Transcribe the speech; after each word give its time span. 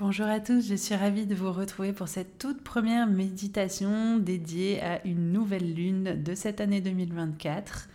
Bonjour 0.00 0.26
à 0.26 0.38
tous, 0.38 0.68
je 0.68 0.76
suis 0.76 0.94
ravie 0.94 1.26
de 1.26 1.34
vous 1.34 1.52
retrouver 1.52 1.92
pour 1.92 2.06
cette 2.06 2.38
toute 2.38 2.62
première 2.62 3.08
méditation 3.08 4.18
dédiée 4.18 4.80
à 4.80 5.04
une 5.04 5.32
nouvelle 5.32 5.74
lune 5.74 6.22
de 6.22 6.36
cette 6.36 6.60
année 6.60 6.80
2024. 6.80 7.88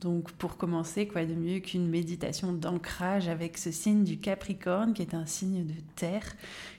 Donc 0.00 0.32
pour 0.32 0.56
commencer, 0.56 1.06
quoi 1.06 1.26
de 1.26 1.34
mieux 1.34 1.58
qu'une 1.58 1.86
méditation 1.86 2.54
d'ancrage 2.54 3.28
avec 3.28 3.58
ce 3.58 3.70
signe 3.70 4.02
du 4.02 4.16
Capricorne 4.18 4.94
qui 4.94 5.02
est 5.02 5.14
un 5.14 5.26
signe 5.26 5.66
de 5.66 5.74
terre 5.94 6.24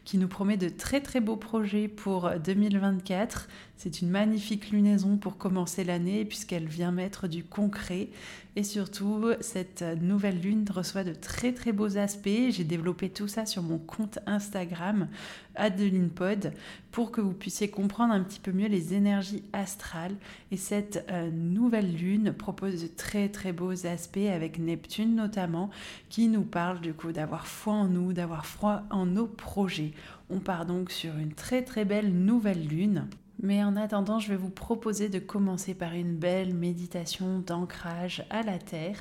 qui 0.06 0.18
nous 0.18 0.28
promet 0.28 0.58
de 0.58 0.70
très 0.70 1.02
très 1.02 1.20
beaux 1.20 1.36
projets 1.36 1.88
pour 1.88 2.32
2024. 2.44 3.48
C'est 3.78 4.02
une 4.02 4.10
magnifique 4.10 4.72
lunaison 4.72 5.18
pour 5.18 5.38
commencer 5.38 5.84
l'année 5.84 6.26
puisqu'elle 6.26 6.68
vient 6.68 6.92
mettre 6.92 7.28
du 7.28 7.44
concret 7.44 8.10
et 8.56 8.64
surtout 8.64 9.28
cette 9.40 9.84
nouvelle 10.02 10.40
lune 10.40 10.66
reçoit 10.72 11.04
de 11.04 11.14
très 11.14 11.54
très 11.54 11.72
beaux 11.72 11.98
aspects. 11.98 12.50
J'ai 12.50 12.64
développé 12.64 13.10
tout 13.10 13.28
ça 13.28 13.46
sur 13.46 13.62
mon 13.62 13.78
compte 13.78 14.18
Instagram 14.26 15.08
AdelinePod 15.56 16.54
pour 16.92 17.12
que 17.12 17.22
vous 17.22 17.34
puissiez 17.34 17.70
comprendre 17.70 18.14
un 18.14 18.22
petit 18.22 18.40
peu 18.40 18.52
mieux 18.52 18.68
les 18.68 18.94
énergies 18.94 19.44
astrales 19.54 20.16
et 20.52 20.58
cette 20.58 21.06
euh, 21.10 21.30
nouvelle 21.32 21.96
lune 21.96 22.34
propose 22.34 22.82
de 22.82 22.88
très 22.88 23.30
très 23.30 23.54
beaux 23.54 23.86
aspects 23.86 24.18
avec 24.18 24.60
Neptune 24.60 25.16
notamment 25.16 25.70
qui 26.10 26.28
nous 26.28 26.44
parle 26.44 26.82
du 26.82 26.94
coup 26.94 27.12
d'avoir 27.12 27.48
foi 27.48 27.74
en 27.74 27.88
nous, 27.88 28.14
d'avoir 28.14 28.46
foi 28.46 28.84
en 28.90 29.06
nos 29.06 29.28
projets. 29.28 29.94
On 30.30 30.40
part 30.40 30.66
donc 30.66 30.92
sur 30.92 31.18
une 31.18 31.34
très 31.34 31.64
très 31.64 31.86
belle 31.86 32.14
nouvelle 32.14 32.68
lune. 32.68 33.08
Mais 33.44 33.64
en 33.64 33.76
attendant, 33.76 34.20
je 34.20 34.30
vais 34.30 34.38
vous 34.38 34.52
proposer 34.52 35.10
de 35.10 35.18
commencer 35.18 35.74
par 35.74 35.94
une 35.94 36.16
belle 36.16 36.54
méditation 36.54 37.40
d'ancrage 37.40 38.24
à 38.30 38.44
la 38.44 38.60
Terre 38.60 39.00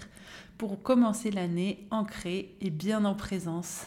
pour 0.56 0.82
commencer 0.82 1.30
l'année 1.30 1.86
ancrée 1.90 2.54
et 2.62 2.70
bien 2.70 3.04
en 3.04 3.14
présence. 3.14 3.86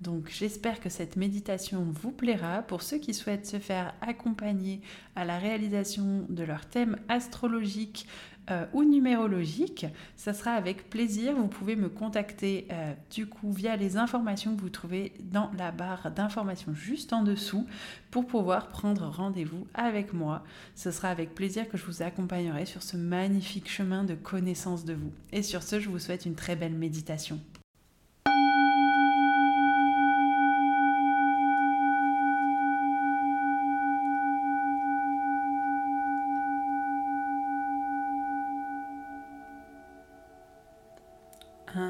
Donc 0.00 0.28
j'espère 0.30 0.80
que 0.80 0.88
cette 0.88 1.16
méditation 1.16 1.84
vous 1.88 2.12
plaira. 2.12 2.62
Pour 2.62 2.82
ceux 2.82 2.98
qui 2.98 3.14
souhaitent 3.14 3.46
se 3.46 3.58
faire 3.58 3.94
accompagner 4.00 4.80
à 5.16 5.24
la 5.24 5.38
réalisation 5.38 6.24
de 6.28 6.44
leur 6.44 6.66
thème 6.66 6.96
astrologique 7.08 8.06
euh, 8.50 8.64
ou 8.72 8.84
numérologique, 8.84 9.86
ça 10.16 10.32
sera 10.32 10.52
avec 10.52 10.88
plaisir. 10.88 11.34
Vous 11.34 11.48
pouvez 11.48 11.76
me 11.76 11.88
contacter 11.88 12.66
euh, 12.70 12.94
du 13.10 13.26
coup 13.26 13.52
via 13.52 13.76
les 13.76 13.96
informations 13.96 14.54
que 14.54 14.60
vous 14.60 14.70
trouvez 14.70 15.12
dans 15.20 15.50
la 15.58 15.72
barre 15.72 16.10
d'informations 16.12 16.74
juste 16.74 17.12
en 17.12 17.24
dessous 17.24 17.66
pour 18.10 18.26
pouvoir 18.26 18.68
prendre 18.68 19.06
rendez-vous 19.08 19.66
avec 19.74 20.12
moi. 20.12 20.44
Ce 20.76 20.92
sera 20.92 21.08
avec 21.08 21.34
plaisir 21.34 21.68
que 21.68 21.76
je 21.76 21.84
vous 21.84 22.02
accompagnerai 22.02 22.64
sur 22.64 22.82
ce 22.82 22.96
magnifique 22.96 23.68
chemin 23.68 24.04
de 24.04 24.14
connaissance 24.14 24.84
de 24.84 24.94
vous. 24.94 25.12
Et 25.32 25.42
sur 25.42 25.62
ce, 25.62 25.80
je 25.80 25.90
vous 25.90 25.98
souhaite 25.98 26.24
une 26.24 26.36
très 26.36 26.56
belle 26.56 26.74
méditation. 26.74 27.40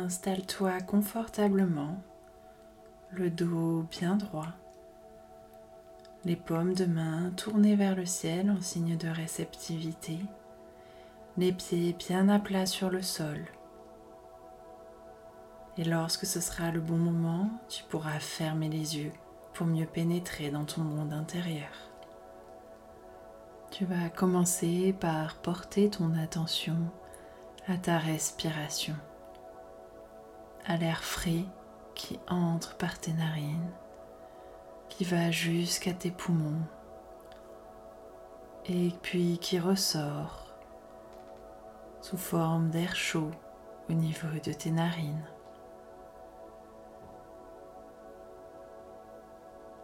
Installe-toi 0.08 0.80
confortablement, 0.80 2.00
le 3.10 3.28
dos 3.28 3.84
bien 3.90 4.16
droit, 4.16 4.54
les 6.24 6.34
paumes 6.34 6.72
de 6.72 6.86
main 6.86 7.30
tournées 7.36 7.76
vers 7.76 7.94
le 7.94 8.06
ciel 8.06 8.50
en 8.50 8.58
signe 8.62 8.96
de 8.96 9.08
réceptivité, 9.08 10.18
les 11.36 11.52
pieds 11.52 11.92
bien 11.92 12.30
à 12.30 12.38
plat 12.38 12.64
sur 12.64 12.88
le 12.88 13.02
sol. 13.02 13.38
Et 15.76 15.84
lorsque 15.84 16.24
ce 16.24 16.40
sera 16.40 16.70
le 16.70 16.80
bon 16.80 16.96
moment, 16.96 17.50
tu 17.68 17.84
pourras 17.84 18.18
fermer 18.18 18.70
les 18.70 18.96
yeux 18.96 19.12
pour 19.52 19.66
mieux 19.66 19.84
pénétrer 19.84 20.50
dans 20.50 20.64
ton 20.64 20.84
monde 20.84 21.12
intérieur. 21.12 21.68
Tu 23.70 23.84
vas 23.84 24.08
commencer 24.08 24.94
par 24.98 25.34
porter 25.42 25.90
ton 25.90 26.16
attention 26.16 26.78
à 27.66 27.76
ta 27.76 27.98
respiration 27.98 28.94
à 30.68 30.76
l'air 30.76 31.02
frais 31.02 31.44
qui 31.94 32.20
entre 32.28 32.76
par 32.76 33.00
tes 33.00 33.12
narines, 33.12 33.70
qui 34.90 35.04
va 35.04 35.30
jusqu'à 35.30 35.94
tes 35.94 36.10
poumons 36.10 36.62
et 38.66 38.90
puis 39.02 39.38
qui 39.38 39.58
ressort 39.58 40.46
sous 42.02 42.18
forme 42.18 42.68
d'air 42.68 42.94
chaud 42.94 43.30
au 43.88 43.94
niveau 43.94 44.28
de 44.44 44.52
tes 44.52 44.70
narines. 44.70 45.24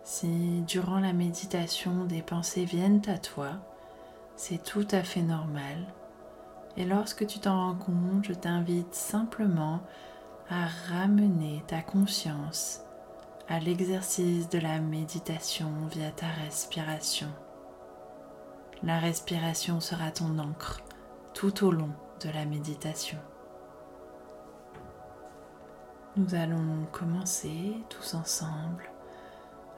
Si 0.02 0.62
durant 0.66 1.00
la 1.00 1.14
méditation 1.14 2.04
des 2.04 2.20
pensées 2.20 2.66
viennent 2.66 3.02
à 3.08 3.16
toi, 3.16 3.52
c'est 4.36 4.62
tout 4.62 4.86
à 4.90 5.02
fait 5.02 5.22
normal. 5.22 5.86
Et 6.76 6.84
lorsque 6.84 7.26
tu 7.26 7.38
t'en 7.38 7.56
rends 7.56 7.74
compte, 7.74 8.24
je 8.24 8.34
t'invite 8.34 8.94
simplement 8.94 9.80
à 10.50 10.66
ramener 10.88 11.62
ta 11.66 11.80
conscience 11.80 12.80
à 13.48 13.60
l'exercice 13.60 14.48
de 14.48 14.58
la 14.58 14.78
méditation 14.78 15.70
via 15.90 16.10
ta 16.10 16.26
respiration. 16.26 17.28
La 18.82 18.98
respiration 18.98 19.80
sera 19.80 20.10
ton 20.10 20.38
encre 20.38 20.82
tout 21.32 21.64
au 21.64 21.70
long 21.70 21.92
de 22.20 22.30
la 22.30 22.44
méditation. 22.44 23.18
Nous 26.16 26.34
allons 26.34 26.86
commencer 26.92 27.74
tous 27.88 28.14
ensemble 28.14 28.90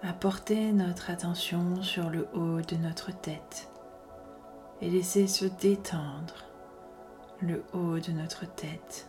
à 0.02 0.12
porter 0.12 0.72
notre 0.72 1.10
attention 1.10 1.82
sur 1.82 2.10
le 2.10 2.28
haut 2.34 2.60
de 2.60 2.76
notre 2.76 3.10
tête 3.10 3.70
et 4.80 4.90
laisser 4.90 5.26
se 5.26 5.46
détendre 5.46 6.44
le 7.40 7.64
haut 7.72 7.98
de 7.98 8.12
notre 8.12 8.44
tête 8.46 9.08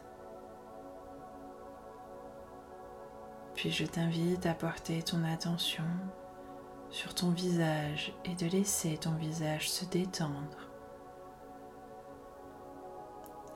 Puis 3.58 3.72
je 3.72 3.86
t'invite 3.86 4.46
à 4.46 4.54
porter 4.54 5.02
ton 5.02 5.24
attention 5.24 5.84
sur 6.92 7.16
ton 7.16 7.32
visage 7.32 8.14
et 8.24 8.36
de 8.36 8.46
laisser 8.46 9.00
ton 9.00 9.14
visage 9.16 9.68
se 9.68 9.84
détendre. 9.86 10.70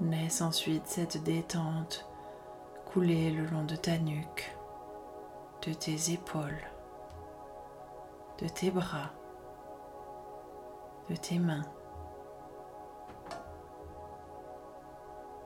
Laisse 0.02 0.42
ensuite 0.42 0.88
cette 0.88 1.22
détente 1.22 2.10
couler 2.92 3.30
le 3.30 3.46
long 3.46 3.64
de 3.64 3.76
ta 3.76 4.00
nuque, 4.00 4.58
de 5.68 5.72
tes 5.72 6.12
épaules, 6.12 6.66
de 8.40 8.48
tes 8.48 8.72
bras, 8.72 9.12
de 11.12 11.16
tes 11.16 11.38
mains, 11.38 11.68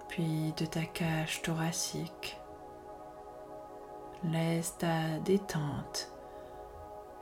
puis 0.07 0.53
de 0.55 0.65
ta 0.65 0.85
cage 0.85 1.41
thoracique 1.41 2.39
Laisse 4.31 4.75
ta 4.79 5.19
détente 5.19 6.11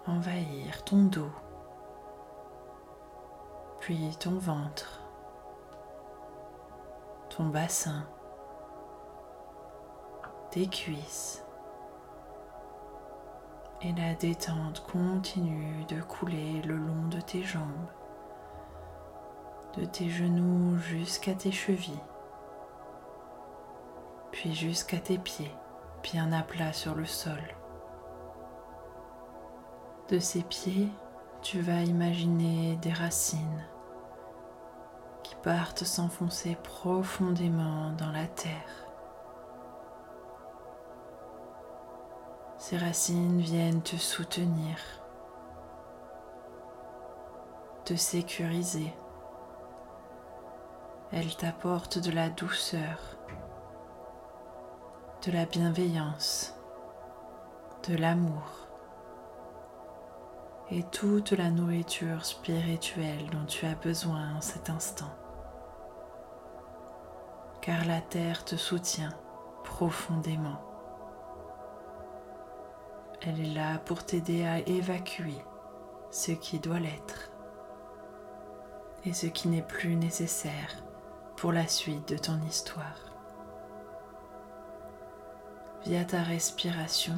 envahir 0.07 0.85
ton 0.85 1.03
dos, 1.03 1.31
puis 3.81 4.15
ton 4.21 4.38
ventre, 4.38 5.01
ton 7.29 7.47
bassin, 7.47 8.05
tes 10.50 10.67
cuisses. 10.67 11.44
Et 13.81 13.91
la 13.91 14.15
détente 14.15 14.85
continue 14.89 15.83
de 15.89 16.01
couler 16.01 16.61
le 16.61 16.77
long 16.77 17.09
de 17.09 17.19
tes 17.19 17.44
jambes, 17.44 17.89
de 19.75 19.83
tes 19.83 20.07
genoux 20.07 20.77
jusqu'à 20.77 21.33
tes 21.33 21.51
chevilles, 21.51 22.00
puis 24.31 24.53
jusqu'à 24.55 25.00
tes 25.00 25.17
pieds 25.17 25.53
bien 26.03 26.31
à 26.33 26.44
plat 26.44 26.73
sur 26.73 26.94
le 26.94 27.05
sol. 27.05 27.41
De 30.09 30.19
ses 30.19 30.44
pieds, 30.44 30.89
tu 31.41 31.61
vas 31.61 31.81
imaginer 31.81 32.75
des 32.77 32.94
racines 32.94 33.65
qui 35.23 35.35
partent 35.35 35.85
s'enfoncer 35.85 36.57
profondément 36.61 37.91
dans 37.97 38.11
la 38.11 38.27
terre. 38.27 38.88
Ces 42.57 42.77
racines 42.77 43.39
viennent 43.39 43.81
te 43.81 43.95
soutenir, 43.95 44.77
te 47.85 47.95
sécuriser. 47.95 48.94
Elles 51.11 51.35
t'apportent 51.35 52.00
de 52.00 52.11
la 52.11 52.29
douceur, 52.29 53.17
de 55.25 55.31
la 55.31 55.46
bienveillance, 55.46 56.54
de 57.88 57.96
l'amour 57.96 58.68
et 60.70 60.84
toute 60.84 61.31
la 61.31 61.50
nourriture 61.50 62.25
spirituelle 62.25 63.30
dont 63.31 63.46
tu 63.46 63.66
as 63.66 63.75
besoin 63.75 64.36
en 64.36 64.42
cet 64.42 64.70
instant. 64.70 65.14
Car 67.62 67.86
la 67.86 68.02
terre 68.02 68.44
te 68.44 68.58
soutient 68.58 69.14
profondément. 69.64 70.60
Elle 73.22 73.40
est 73.40 73.54
là 73.54 73.78
pour 73.78 74.04
t'aider 74.04 74.46
à 74.46 74.60
évacuer 74.68 75.42
ce 76.12 76.34
qui 76.34 76.60
doit 76.60 76.80
l'être 76.80 77.31
et 79.06 79.14
ce 79.14 79.28
qui 79.28 79.48
n'est 79.48 79.62
plus 79.62 79.96
nécessaire 79.96 80.84
pour 81.38 81.54
la 81.54 81.70
suite 81.70 82.10
de 82.10 82.18
ton 82.18 82.42
histoire. 82.42 83.12
Via 85.85 86.06
ta 86.06 86.21
respiration, 86.21 87.18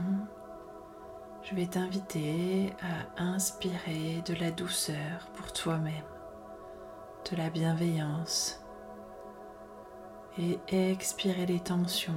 je 1.44 1.54
vais 1.54 1.68
t'inviter 1.68 2.74
à 2.82 3.22
inspirer 3.22 4.24
de 4.26 4.34
la 4.34 4.50
douceur 4.50 5.30
pour 5.36 5.54
toi-même, 5.54 5.94
de 7.30 7.38
la 7.38 7.52
bienveillance 7.52 8.60
et 10.40 10.60
expirer 10.72 11.46
les 11.46 11.60
tensions 11.60 12.16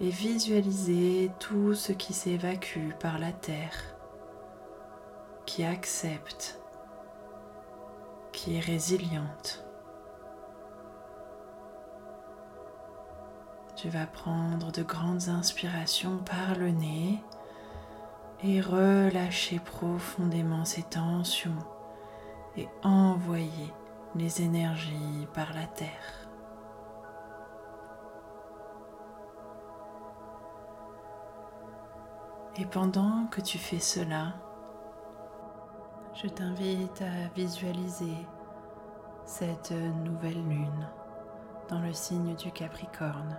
et 0.00 0.10
visualiser 0.10 1.32
tout 1.40 1.74
ce 1.74 1.90
qui 1.90 2.12
s'évacue 2.12 2.92
par 3.00 3.18
la 3.18 3.32
terre, 3.32 3.96
qui 5.44 5.64
accepte, 5.64 6.60
qui 8.30 8.56
est 8.56 8.60
résiliente. 8.60 9.69
Tu 13.80 13.88
vas 13.88 14.04
prendre 14.04 14.70
de 14.72 14.82
grandes 14.82 15.30
inspirations 15.30 16.18
par 16.18 16.54
le 16.58 16.70
nez 16.70 17.18
et 18.42 18.60
relâcher 18.60 19.58
profondément 19.58 20.66
ces 20.66 20.82
tensions 20.82 21.56
et 22.58 22.68
envoyer 22.82 23.72
les 24.14 24.42
énergies 24.42 25.26
par 25.32 25.54
la 25.54 25.66
terre. 25.66 26.28
Et 32.56 32.66
pendant 32.66 33.28
que 33.30 33.40
tu 33.40 33.56
fais 33.56 33.80
cela, 33.80 34.34
je 36.12 36.28
t'invite 36.28 37.00
à 37.00 37.28
visualiser 37.34 38.26
cette 39.24 39.70
nouvelle 39.70 40.46
lune 40.46 40.86
dans 41.70 41.80
le 41.80 41.94
signe 41.94 42.34
du 42.34 42.52
Capricorne 42.52 43.38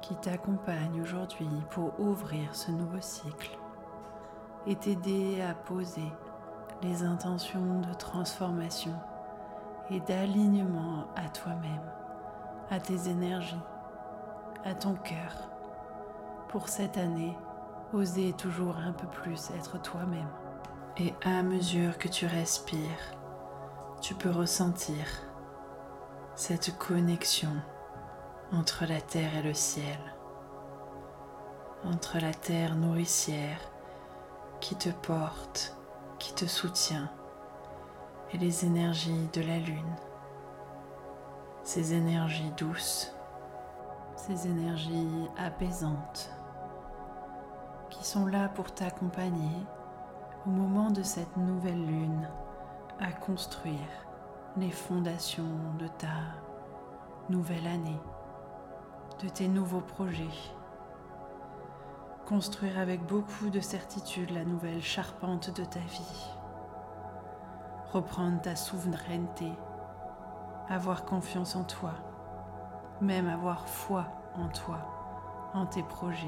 qui 0.00 0.14
t'accompagne 0.16 1.00
aujourd'hui 1.00 1.48
pour 1.70 1.98
ouvrir 1.98 2.54
ce 2.54 2.70
nouveau 2.70 3.00
cycle 3.00 3.58
et 4.66 4.76
t'aider 4.76 5.40
à 5.42 5.54
poser 5.54 6.12
les 6.82 7.02
intentions 7.02 7.80
de 7.80 7.94
transformation 7.94 8.94
et 9.90 10.00
d'alignement 10.00 11.06
à 11.16 11.28
toi-même, 11.28 11.90
à 12.70 12.78
tes 12.78 13.08
énergies, 13.08 13.60
à 14.64 14.74
ton 14.74 14.94
cœur, 14.94 15.50
pour 16.48 16.68
cette 16.68 16.96
année, 16.98 17.36
oser 17.92 18.32
toujours 18.34 18.76
un 18.76 18.92
peu 18.92 19.06
plus 19.06 19.50
être 19.56 19.80
toi-même. 19.80 20.28
Et 20.98 21.14
à 21.24 21.42
mesure 21.42 21.96
que 21.98 22.08
tu 22.08 22.26
respires, 22.26 23.16
tu 24.00 24.14
peux 24.14 24.30
ressentir 24.30 25.04
cette 26.34 26.76
connexion 26.78 27.52
entre 28.52 28.86
la 28.86 29.00
terre 29.00 29.36
et 29.36 29.42
le 29.42 29.54
ciel, 29.54 29.98
entre 31.84 32.18
la 32.18 32.32
terre 32.32 32.76
nourricière 32.76 33.60
qui 34.60 34.74
te 34.74 34.88
porte, 34.88 35.76
qui 36.18 36.34
te 36.34 36.46
soutient, 36.46 37.10
et 38.32 38.38
les 38.38 38.64
énergies 38.64 39.28
de 39.32 39.40
la 39.42 39.58
lune, 39.58 39.96
ces 41.62 41.94
énergies 41.94 42.52
douces, 42.56 43.12
ces 44.16 44.46
énergies 44.46 45.28
apaisantes 45.36 46.30
qui 47.90 48.04
sont 48.04 48.26
là 48.26 48.48
pour 48.48 48.72
t'accompagner 48.72 49.66
au 50.46 50.50
moment 50.50 50.90
de 50.90 51.02
cette 51.02 51.36
nouvelle 51.36 51.84
lune 51.84 52.28
à 53.00 53.12
construire 53.12 53.74
les 54.56 54.70
fondations 54.70 55.44
de 55.78 55.86
ta 55.86 56.08
nouvelle 57.28 57.66
année, 57.66 58.00
de 59.22 59.28
tes 59.28 59.48
nouveaux 59.48 59.80
projets. 59.80 60.28
Construire 62.26 62.78
avec 62.78 63.04
beaucoup 63.04 63.50
de 63.50 63.60
certitude 63.60 64.30
la 64.30 64.44
nouvelle 64.44 64.82
charpente 64.82 65.50
de 65.50 65.64
ta 65.64 65.80
vie, 65.80 66.26
reprendre 67.92 68.40
ta 68.40 68.54
souveraineté, 68.54 69.50
avoir 70.68 71.04
confiance 71.04 71.56
en 71.56 71.64
toi, 71.64 71.94
même 73.00 73.28
avoir 73.28 73.66
foi 73.66 74.06
en 74.36 74.48
toi, 74.48 74.78
en 75.54 75.66
tes 75.66 75.82
projets, 75.82 76.26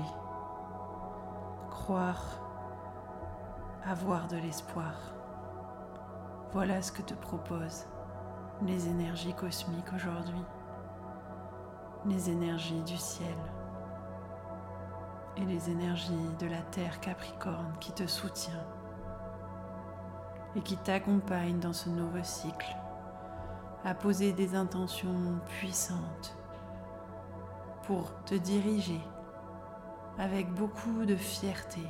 croire, 1.71 2.41
avoir 3.85 4.27
de 4.27 4.37
l'espoir. 4.37 4.95
Voilà 6.53 6.83
ce 6.83 6.91
que 6.91 7.03
te 7.03 7.15
proposent 7.15 7.87
les 8.63 8.89
énergies 8.89 9.35
cosmiques 9.35 9.93
aujourd'hui, 9.95 10.45
les 12.07 12.31
énergies 12.31 12.83
du 12.83 12.97
ciel 12.97 13.37
et 15.37 15.45
les 15.45 15.71
énergies 15.71 16.35
de 16.39 16.47
la 16.47 16.63
Terre 16.63 16.99
Capricorne 17.01 17.75
qui 17.79 17.93
te 17.93 18.07
soutient 18.07 18.65
et 20.57 20.61
qui 20.61 20.77
t'accompagne 20.79 21.61
dans 21.61 21.73
ce 21.73 21.89
nouveau 21.91 22.23
cycle 22.23 22.75
à 23.85 23.95
poser 23.95 24.33
des 24.33 24.55
intentions 24.55 25.41
puissantes 25.47 26.37
pour 27.83 28.13
te 28.25 28.35
diriger 28.35 29.01
avec 30.19 30.53
beaucoup 30.53 31.05
de 31.05 31.17
fierté 31.17 31.83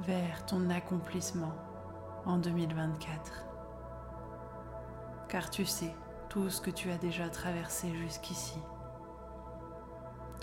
vers 0.00 0.44
ton 0.46 0.70
accomplissement 0.70 1.54
en 2.26 2.38
2024. 2.38 3.46
Car 5.28 5.50
tu 5.50 5.64
sais 5.64 5.94
tout 6.28 6.50
ce 6.50 6.60
que 6.60 6.70
tu 6.70 6.90
as 6.90 6.98
déjà 6.98 7.28
traversé 7.28 7.94
jusqu'ici 7.94 8.58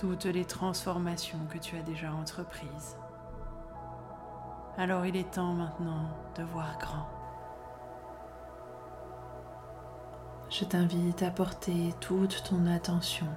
toutes 0.01 0.25
les 0.25 0.45
transformations 0.45 1.37
que 1.47 1.59
tu 1.59 1.77
as 1.77 1.83
déjà 1.83 2.11
entreprises. 2.11 2.97
Alors 4.75 5.05
il 5.05 5.15
est 5.15 5.29
temps 5.29 5.53
maintenant 5.53 6.09
de 6.35 6.41
voir 6.41 6.79
grand. 6.79 7.07
Je 10.49 10.65
t'invite 10.65 11.21
à 11.21 11.29
porter 11.29 11.93
toute 11.99 12.41
ton 12.49 12.65
attention 12.65 13.27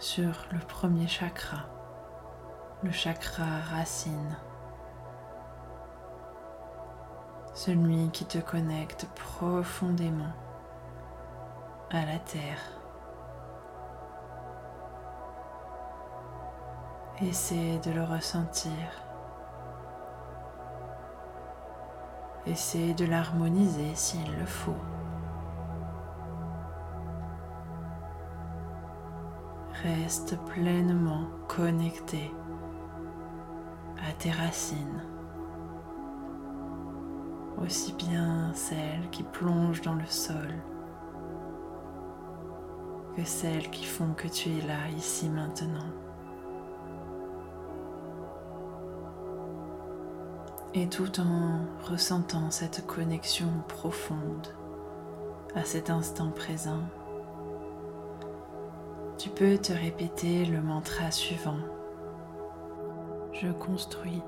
sur 0.00 0.44
le 0.50 0.58
premier 0.58 1.06
chakra, 1.06 1.66
le 2.82 2.90
chakra 2.90 3.60
racine, 3.72 4.36
celui 7.54 8.10
qui 8.10 8.24
te 8.24 8.38
connecte 8.38 9.06
profondément 9.14 10.34
à 11.92 12.04
la 12.06 12.18
terre. 12.18 12.79
Essaie 17.22 17.78
de 17.84 17.90
le 17.90 18.02
ressentir. 18.02 18.72
Essaie 22.46 22.94
de 22.94 23.04
l'harmoniser 23.04 23.94
s'il 23.94 24.38
le 24.38 24.46
faut. 24.46 24.80
Reste 29.82 30.38
pleinement 30.46 31.26
connecté 31.46 32.32
à 34.08 34.12
tes 34.14 34.30
racines, 34.30 35.02
aussi 37.62 37.92
bien 37.92 38.50
celles 38.54 39.10
qui 39.10 39.24
plongent 39.24 39.82
dans 39.82 39.94
le 39.94 40.06
sol 40.06 40.54
que 43.14 43.24
celles 43.24 43.68
qui 43.70 43.84
font 43.84 44.14
que 44.14 44.28
tu 44.28 44.48
es 44.56 44.62
là, 44.62 44.88
ici, 44.96 45.28
maintenant. 45.28 46.09
Et 50.72 50.86
tout 50.88 51.20
en 51.20 51.66
ressentant 51.90 52.52
cette 52.52 52.86
connexion 52.86 53.48
profonde 53.66 54.46
à 55.56 55.64
cet 55.64 55.90
instant 55.90 56.30
présent, 56.30 56.82
tu 59.18 59.30
peux 59.30 59.58
te 59.58 59.72
répéter 59.72 60.44
le 60.44 60.62
mantra 60.62 61.10
suivant. 61.10 61.58
Je 63.32 63.48
construis 63.48 64.22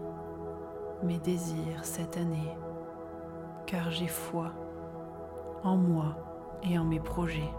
mes 1.04 1.18
désirs 1.18 1.84
cette 1.84 2.16
année 2.16 2.56
car 3.66 3.92
j'ai 3.92 4.08
foi 4.08 4.52
en 5.62 5.76
moi 5.76 6.16
et 6.64 6.76
en 6.76 6.84
mes 6.84 7.00
projets. 7.00 7.50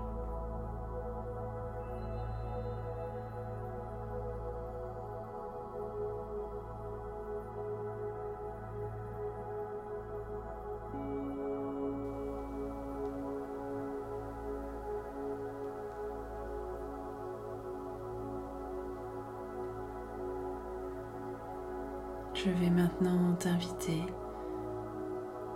Je 22.44 22.50
vais 22.50 22.70
maintenant 22.70 23.36
t'inviter 23.40 24.04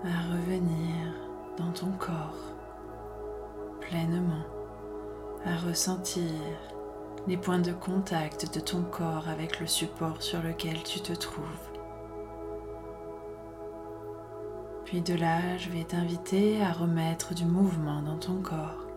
à 0.05 0.31
revenir 0.31 1.13
dans 1.57 1.71
ton 1.73 1.91
corps 1.99 2.53
pleinement, 3.81 4.45
à 5.43 5.57
ressentir 5.67 6.31
les 7.27 7.35
points 7.35 7.59
de 7.59 7.73
contact 7.73 8.55
de 8.55 8.61
ton 8.61 8.83
corps 8.83 9.27
avec 9.27 9.59
le 9.59 9.67
support 9.67 10.21
sur 10.21 10.41
lequel 10.41 10.81
tu 10.83 11.01
te 11.01 11.11
trouves. 11.11 11.43
Puis 14.85 15.01
de 15.01 15.15
là, 15.15 15.57
je 15.57 15.69
vais 15.69 15.83
t'inviter 15.83 16.63
à 16.63 16.71
remettre 16.71 17.33
du 17.33 17.43
mouvement 17.43 18.01
dans 18.01 18.17
ton 18.17 18.41
corps, 18.41 18.87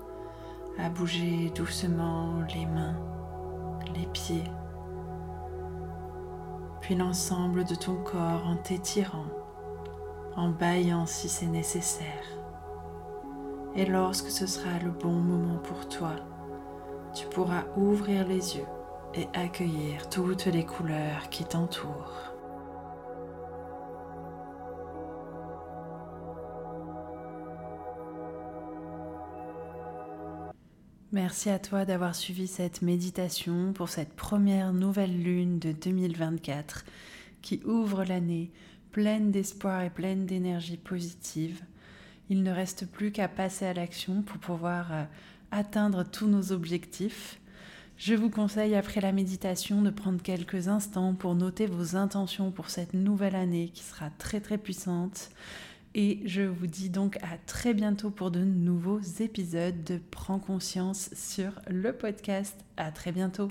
à 0.79 0.91
bouger 0.91 1.51
doucement 1.57 2.35
les 2.55 2.67
mains, 2.67 2.95
les 3.97 4.07
pieds, 4.07 4.45
l'ensemble 6.95 7.65
de 7.65 7.75
ton 7.75 7.97
corps 7.97 8.47
en 8.47 8.57
t'étirant, 8.57 9.27
en 10.37 10.51
baillant 10.51 11.07
si 11.07 11.29
c'est 11.29 11.47
nécessaire. 11.47 12.07
Et 13.77 13.87
lorsque 13.87 14.31
ce 14.31 14.47
sera 14.47 14.79
le 14.83 14.91
bon 14.91 15.13
moment 15.13 15.59
pour 15.59 15.89
toi, 15.89 16.17
tu 17.15 17.27
pourras 17.27 17.65
ouvrir 17.77 18.27
les 18.27 18.57
yeux 18.57 18.67
et 19.15 19.29
accueillir 19.35 20.09
toutes 20.09 20.47
les 20.47 20.65
couleurs 20.65 21.29
qui 21.31 21.45
t'entourent. 21.45 22.30
Merci 31.13 31.51
à 31.51 31.59
toi 31.59 31.85
d'avoir 31.85 32.15
suivi 32.15 32.47
cette 32.47 32.83
méditation 32.83 33.73
pour 33.73 33.89
cette 33.89 34.15
première 34.15 34.73
nouvelle 34.73 35.21
lune 35.21 35.59
de 35.59 35.73
2024 35.73 36.85
qui 37.43 37.61
ouvre 37.65 38.05
l'année 38.05 38.53
pleine 38.93 39.33
d'espoir 39.33 39.83
et 39.83 39.91
pleine 39.91 40.25
d'énergie 40.25 40.77
positive. 40.77 41.63
Il 42.29 42.45
ne 42.45 42.53
reste 42.53 42.87
plus 42.87 43.11
qu'à 43.11 43.27
passer 43.27 43.67
à 43.67 43.75
l'action 43.75 44.23
pour 44.23 44.39
pouvoir 44.39 44.93
euh, 44.93 45.05
atteindre 45.51 46.05
tous 46.05 46.29
nos 46.29 46.53
objectifs. 46.53 47.41
Je 47.97 48.15
vous 48.15 48.31
conseille 48.31 48.77
après 48.77 49.01
la 49.01 49.11
méditation 49.11 49.83
de 49.83 49.91
prendre 49.91 50.23
quelques 50.23 50.69
instants 50.69 51.15
pour 51.15 51.35
noter 51.35 51.67
vos 51.67 51.97
intentions 51.97 52.53
pour 52.53 52.71
cette 52.71 52.95
nouvelle 52.95 53.35
année 53.35 53.71
qui 53.75 53.83
sera 53.83 54.11
très 54.11 54.39
très 54.39 54.59
puissante. 54.59 55.31
Et 55.95 56.21
je 56.25 56.43
vous 56.43 56.67
dis 56.69 56.89
donc 56.89 57.17
à 57.17 57.37
très 57.47 57.75
bientôt 57.75 58.11
pour 58.11 58.31
de 58.31 58.41
nouveaux 58.41 59.01
épisodes 59.01 59.83
de 59.85 59.99
Prends 60.11 60.39
conscience 60.39 61.11
sur 61.15 61.53
le 61.69 61.93
podcast. 61.93 62.65
À 62.77 62.93
très 62.93 63.11
bientôt. 63.13 63.51